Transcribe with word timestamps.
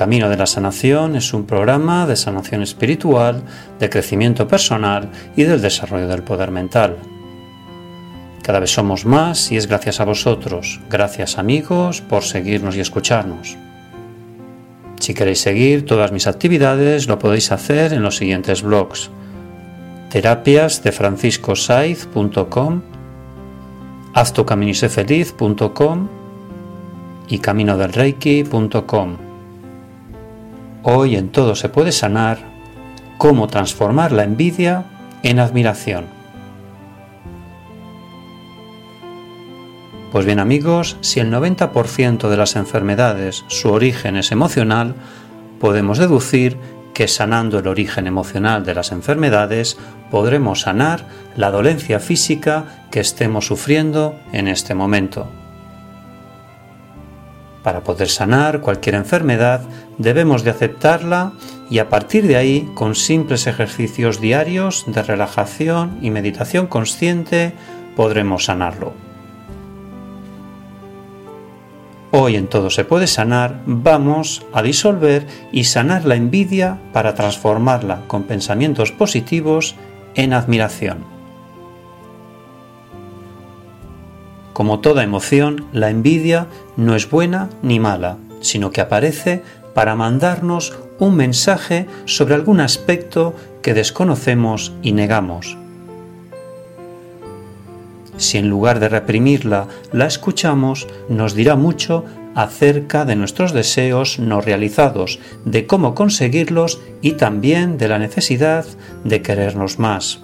Camino 0.00 0.30
de 0.30 0.38
la 0.38 0.46
Sanación 0.46 1.14
es 1.14 1.34
un 1.34 1.44
programa 1.44 2.06
de 2.06 2.16
sanación 2.16 2.62
espiritual, 2.62 3.42
de 3.78 3.90
crecimiento 3.90 4.48
personal 4.48 5.10
y 5.36 5.42
del 5.42 5.60
desarrollo 5.60 6.08
del 6.08 6.22
poder 6.22 6.50
mental. 6.50 6.96
Cada 8.42 8.60
vez 8.60 8.70
somos 8.70 9.04
más 9.04 9.52
y 9.52 9.58
es 9.58 9.66
gracias 9.66 10.00
a 10.00 10.06
vosotros, 10.06 10.80
gracias 10.88 11.36
amigos, 11.36 12.00
por 12.00 12.22
seguirnos 12.22 12.76
y 12.76 12.80
escucharnos. 12.80 13.58
Si 14.98 15.12
queréis 15.12 15.42
seguir 15.42 15.84
todas 15.84 16.12
mis 16.12 16.26
actividades 16.26 17.06
lo 17.06 17.18
podéis 17.18 17.52
hacer 17.52 17.92
en 17.92 18.02
los 18.02 18.16
siguientes 18.16 18.62
blogs 18.62 19.10
terapias 20.08 20.82
de 20.82 20.92
franciscosaiz.com, 20.92 22.80
haztucaminisefeliz.com 24.14 26.08
y 27.28 27.38
caminodelreiki.com. 27.38 29.29
Hoy 30.82 31.16
en 31.16 31.28
todo 31.28 31.54
se 31.54 31.68
puede 31.68 31.92
sanar 31.92 32.38
cómo 33.18 33.48
transformar 33.48 34.12
la 34.12 34.24
envidia 34.24 34.84
en 35.22 35.38
admiración. 35.38 36.06
Pues 40.10 40.24
bien 40.24 40.40
amigos, 40.40 40.96
si 41.02 41.20
el 41.20 41.30
90% 41.30 42.28
de 42.28 42.36
las 42.36 42.56
enfermedades 42.56 43.44
su 43.48 43.70
origen 43.70 44.16
es 44.16 44.32
emocional, 44.32 44.94
podemos 45.60 45.98
deducir 45.98 46.56
que 46.94 47.06
sanando 47.08 47.58
el 47.58 47.68
origen 47.68 48.06
emocional 48.06 48.64
de 48.64 48.74
las 48.74 48.90
enfermedades 48.90 49.76
podremos 50.10 50.62
sanar 50.62 51.06
la 51.36 51.50
dolencia 51.50 52.00
física 52.00 52.86
que 52.90 53.00
estemos 53.00 53.46
sufriendo 53.46 54.18
en 54.32 54.48
este 54.48 54.74
momento. 54.74 55.39
Para 57.62 57.84
poder 57.84 58.08
sanar 58.08 58.60
cualquier 58.60 58.94
enfermedad 58.94 59.60
debemos 59.98 60.44
de 60.44 60.50
aceptarla 60.50 61.32
y 61.68 61.78
a 61.78 61.88
partir 61.88 62.26
de 62.26 62.36
ahí, 62.36 62.70
con 62.74 62.94
simples 62.94 63.46
ejercicios 63.46 64.20
diarios 64.20 64.84
de 64.86 65.02
relajación 65.02 65.98
y 66.00 66.10
meditación 66.10 66.66
consciente, 66.66 67.52
podremos 67.96 68.46
sanarlo. 68.46 68.92
Hoy 72.12 72.34
en 72.34 72.48
todo 72.48 72.70
se 72.70 72.84
puede 72.84 73.06
sanar, 73.06 73.60
vamos 73.66 74.44
a 74.52 74.62
disolver 74.62 75.26
y 75.52 75.64
sanar 75.64 76.06
la 76.06 76.16
envidia 76.16 76.80
para 76.92 77.14
transformarla 77.14 78.02
con 78.08 78.24
pensamientos 78.24 78.90
positivos 78.90 79.76
en 80.16 80.32
admiración. 80.32 81.19
Como 84.60 84.80
toda 84.80 85.02
emoción, 85.02 85.64
la 85.72 85.88
envidia 85.88 86.46
no 86.76 86.94
es 86.94 87.08
buena 87.08 87.48
ni 87.62 87.80
mala, 87.80 88.18
sino 88.42 88.72
que 88.72 88.82
aparece 88.82 89.42
para 89.72 89.96
mandarnos 89.96 90.74
un 90.98 91.16
mensaje 91.16 91.86
sobre 92.04 92.34
algún 92.34 92.60
aspecto 92.60 93.34
que 93.62 93.72
desconocemos 93.72 94.74
y 94.82 94.92
negamos. 94.92 95.56
Si 98.18 98.36
en 98.36 98.50
lugar 98.50 98.80
de 98.80 98.90
reprimirla 98.90 99.66
la 99.92 100.04
escuchamos, 100.04 100.86
nos 101.08 101.34
dirá 101.34 101.56
mucho 101.56 102.04
acerca 102.34 103.06
de 103.06 103.16
nuestros 103.16 103.54
deseos 103.54 104.18
no 104.18 104.42
realizados, 104.42 105.20
de 105.46 105.66
cómo 105.66 105.94
conseguirlos 105.94 106.82
y 107.00 107.12
también 107.12 107.78
de 107.78 107.88
la 107.88 107.98
necesidad 107.98 108.66
de 109.04 109.22
querernos 109.22 109.78
más. 109.78 110.20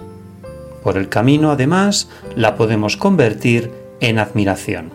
Por 0.83 0.95
el 0.95 1.09
camino, 1.09 1.49
además, 1.49 2.07
la 2.35 2.55
podemos 2.55 2.97
convertir 2.97 3.86
en 3.99 4.19
admiración. 4.19 4.91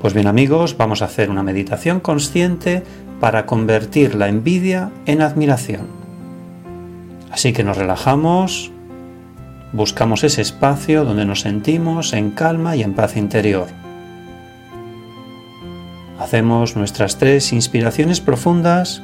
Pues 0.00 0.14
bien 0.14 0.28
amigos, 0.28 0.76
vamos 0.76 1.02
a 1.02 1.06
hacer 1.06 1.28
una 1.28 1.42
meditación 1.42 1.98
consciente 1.98 2.84
para 3.20 3.46
convertir 3.46 4.14
la 4.14 4.28
envidia 4.28 4.90
en 5.06 5.22
admiración. 5.22 5.88
Así 7.32 7.52
que 7.52 7.64
nos 7.64 7.76
relajamos, 7.76 8.70
buscamos 9.72 10.22
ese 10.22 10.40
espacio 10.40 11.04
donde 11.04 11.24
nos 11.24 11.40
sentimos 11.40 12.12
en 12.12 12.30
calma 12.30 12.76
y 12.76 12.82
en 12.82 12.94
paz 12.94 13.16
interior. 13.16 13.66
Hacemos 16.18 16.76
nuestras 16.76 17.18
tres 17.18 17.52
inspiraciones 17.52 18.20
profundas 18.20 19.02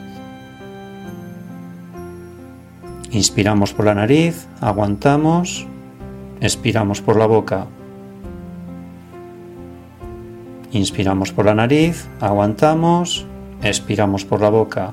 Inspiramos 3.15 3.73
por 3.73 3.87
la 3.87 3.95
nariz, 3.95 4.49
aguantamos, 4.61 5.69
expiramos 6.41 7.01
por 7.01 7.17
la 7.17 7.27
boca. 7.27 7.69
Inspiramos 10.73 11.31
por 11.31 11.45
la 11.45 11.55
nariz, 11.55 12.09
aguantamos, 12.21 13.25
expiramos 13.63 14.25
por 14.25 14.41
la 14.41 14.51
boca. 14.51 14.93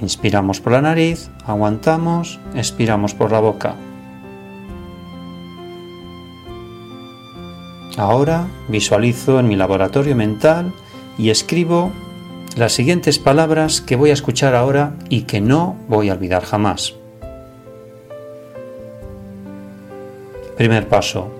Inspiramos 0.00 0.60
por 0.60 0.74
la 0.74 0.82
nariz, 0.82 1.28
aguantamos, 1.44 2.38
expiramos 2.54 3.12
por 3.12 3.32
la 3.32 3.40
boca. 3.40 3.74
Ahora 7.96 8.46
visualizo 8.68 9.40
en 9.40 9.48
mi 9.48 9.56
laboratorio 9.56 10.14
mental 10.14 10.72
y 11.18 11.30
escribo 11.30 11.90
las 12.56 12.72
siguientes 12.72 13.18
palabras 13.18 13.82
que 13.82 13.96
voy 13.96 14.08
a 14.08 14.14
escuchar 14.14 14.54
ahora 14.54 14.96
y 15.10 15.22
que 15.22 15.42
no 15.42 15.76
voy 15.88 16.08
a 16.08 16.14
olvidar 16.14 16.42
jamás. 16.42 16.94
Primer 20.56 20.88
paso. 20.88 21.30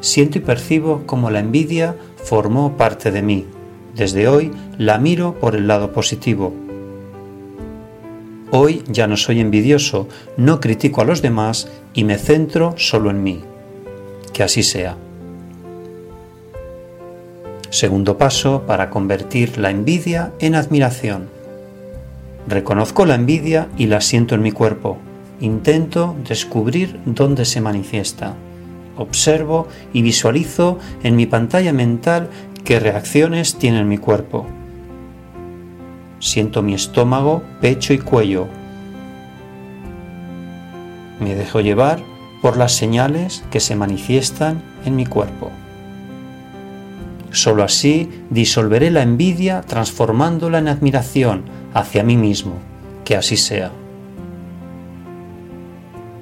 Siento 0.00 0.38
y 0.38 0.40
percibo 0.40 1.02
como 1.04 1.30
la 1.30 1.40
envidia 1.40 1.94
formó 2.24 2.78
parte 2.78 3.10
de 3.10 3.20
mí. 3.20 3.46
Desde 3.94 4.28
hoy 4.28 4.50
la 4.78 4.96
miro 4.96 5.34
por 5.38 5.54
el 5.54 5.68
lado 5.68 5.92
positivo. 5.92 6.54
Hoy 8.50 8.82
ya 8.88 9.06
no 9.06 9.18
soy 9.18 9.40
envidioso, 9.40 10.08
no 10.38 10.58
critico 10.58 11.02
a 11.02 11.04
los 11.04 11.20
demás 11.20 11.68
y 11.92 12.04
me 12.04 12.16
centro 12.16 12.74
solo 12.78 13.10
en 13.10 13.22
mí. 13.22 13.44
Que 14.32 14.42
así 14.42 14.62
sea. 14.62 14.96
Segundo 17.70 18.18
paso 18.18 18.64
para 18.66 18.90
convertir 18.90 19.56
la 19.56 19.70
envidia 19.70 20.32
en 20.40 20.56
admiración. 20.56 21.28
Reconozco 22.48 23.06
la 23.06 23.14
envidia 23.14 23.68
y 23.78 23.86
la 23.86 24.00
siento 24.00 24.34
en 24.34 24.42
mi 24.42 24.50
cuerpo. 24.50 24.98
Intento 25.40 26.16
descubrir 26.28 26.98
dónde 27.04 27.44
se 27.44 27.60
manifiesta. 27.60 28.34
Observo 28.96 29.68
y 29.92 30.02
visualizo 30.02 30.78
en 31.04 31.14
mi 31.14 31.26
pantalla 31.26 31.72
mental 31.72 32.28
qué 32.64 32.80
reacciones 32.80 33.56
tiene 33.56 33.84
mi 33.84 33.98
cuerpo. 33.98 34.46
Siento 36.18 36.62
mi 36.62 36.74
estómago, 36.74 37.42
pecho 37.60 37.94
y 37.94 37.98
cuello. 37.98 38.48
Me 41.20 41.36
dejo 41.36 41.60
llevar 41.60 42.00
por 42.42 42.56
las 42.56 42.72
señales 42.72 43.44
que 43.50 43.60
se 43.60 43.76
manifiestan 43.76 44.60
en 44.84 44.96
mi 44.96 45.06
cuerpo. 45.06 45.52
Solo 47.30 47.62
así 47.62 48.08
disolveré 48.30 48.90
la 48.90 49.02
envidia 49.02 49.60
transformándola 49.62 50.58
en 50.58 50.68
admiración 50.68 51.44
hacia 51.74 52.02
mí 52.02 52.16
mismo. 52.16 52.54
Que 53.04 53.16
así 53.16 53.36
sea. 53.36 53.70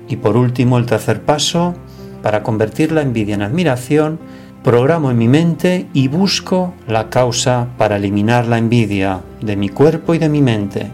Y 0.08 0.16
por 0.16 0.36
último, 0.36 0.78
el 0.78 0.86
tercer 0.86 1.22
paso, 1.22 1.74
para 2.22 2.42
convertir 2.42 2.92
la 2.92 3.02
envidia 3.02 3.34
en 3.34 3.42
admiración, 3.42 4.18
programo 4.62 5.10
en 5.10 5.18
mi 5.18 5.28
mente 5.28 5.86
y 5.92 6.08
busco 6.08 6.74
la 6.86 7.10
causa 7.10 7.68
para 7.78 7.96
eliminar 7.96 8.46
la 8.46 8.58
envidia 8.58 9.22
de 9.40 9.56
mi 9.56 9.68
cuerpo 9.68 10.14
y 10.14 10.18
de 10.18 10.28
mi 10.28 10.42
mente. 10.42 10.90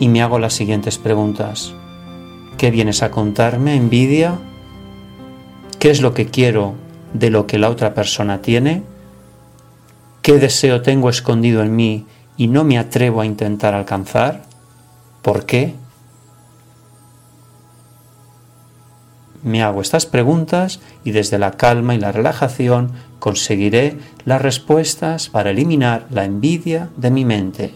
Y 0.00 0.08
me 0.08 0.22
hago 0.22 0.38
las 0.38 0.52
siguientes 0.52 0.98
preguntas. 0.98 1.74
¿Qué 2.58 2.70
vienes 2.70 3.02
a 3.02 3.10
contarme, 3.10 3.76
envidia? 3.76 4.38
¿Qué 5.78 5.90
es 5.90 6.00
lo 6.00 6.14
que 6.14 6.26
quiero 6.26 6.83
de 7.14 7.30
lo 7.30 7.46
que 7.46 7.58
la 7.58 7.70
otra 7.70 7.94
persona 7.94 8.42
tiene? 8.42 8.82
¿Qué 10.20 10.34
deseo 10.38 10.82
tengo 10.82 11.08
escondido 11.08 11.62
en 11.62 11.74
mí 11.74 12.06
y 12.36 12.48
no 12.48 12.64
me 12.64 12.78
atrevo 12.78 13.22
a 13.22 13.26
intentar 13.26 13.72
alcanzar? 13.74 14.42
¿Por 15.22 15.46
qué? 15.46 15.74
Me 19.42 19.62
hago 19.62 19.82
estas 19.82 20.06
preguntas 20.06 20.80
y 21.04 21.12
desde 21.12 21.38
la 21.38 21.52
calma 21.52 21.94
y 21.94 21.98
la 21.98 22.12
relajación 22.12 22.92
conseguiré 23.18 23.98
las 24.24 24.40
respuestas 24.40 25.28
para 25.28 25.50
eliminar 25.50 26.06
la 26.10 26.24
envidia 26.24 26.88
de 26.96 27.10
mi 27.10 27.24
mente. 27.26 27.72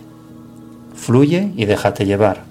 Fluye 0.95 1.53
y 1.57 1.67
déjate 1.67 2.07
llevar. 2.07 2.48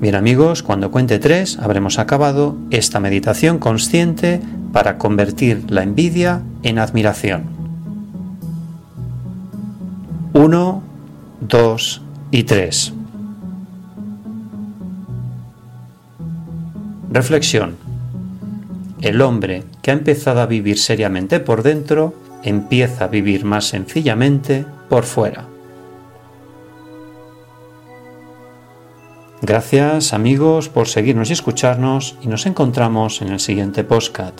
Bien 0.00 0.14
amigos, 0.14 0.62
cuando 0.62 0.92
cuente 0.92 1.18
tres 1.18 1.58
habremos 1.58 1.98
acabado 1.98 2.56
esta 2.70 3.00
meditación 3.00 3.58
consciente 3.58 4.40
para 4.72 4.96
convertir 4.96 5.64
la 5.70 5.82
envidia 5.82 6.42
en 6.62 6.78
admiración. 6.78 7.46
Uno, 10.34 10.84
dos 11.40 12.00
y 12.30 12.44
tres. 12.44 12.92
Reflexión. 17.10 17.74
El 19.00 19.20
hombre 19.20 19.64
que 19.82 19.90
ha 19.90 19.94
empezado 19.94 20.40
a 20.40 20.46
vivir 20.46 20.78
seriamente 20.78 21.40
por 21.40 21.64
dentro 21.64 22.14
empieza 22.44 23.06
a 23.06 23.08
vivir 23.08 23.44
más 23.44 23.64
sencillamente 23.64 24.64
por 24.88 25.02
fuera. 25.02 25.57
Gracias 29.48 30.12
amigos 30.12 30.68
por 30.68 30.88
seguirnos 30.88 31.30
y 31.30 31.32
escucharnos 31.32 32.16
y 32.20 32.26
nos 32.26 32.44
encontramos 32.44 33.22
en 33.22 33.28
el 33.28 33.40
siguiente 33.40 33.82
postcat. 33.82 34.34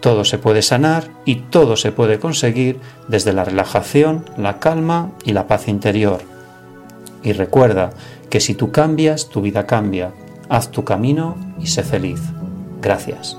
Todo 0.00 0.24
se 0.24 0.38
puede 0.38 0.62
sanar 0.62 1.12
y 1.24 1.36
todo 1.36 1.76
se 1.76 1.92
puede 1.92 2.18
conseguir 2.18 2.80
desde 3.06 3.32
la 3.32 3.44
relajación, 3.44 4.24
la 4.36 4.58
calma 4.58 5.12
y 5.24 5.32
la 5.32 5.46
paz 5.46 5.68
interior. 5.68 6.22
Y 7.22 7.34
recuerda 7.34 7.90
que 8.30 8.40
si 8.40 8.54
tú 8.54 8.72
cambias, 8.72 9.28
tu 9.28 9.42
vida 9.42 9.64
cambia. 9.64 10.10
Haz 10.48 10.72
tu 10.72 10.82
camino 10.82 11.36
y 11.60 11.68
sé 11.68 11.84
feliz. 11.84 12.20
Gracias. 12.82 13.38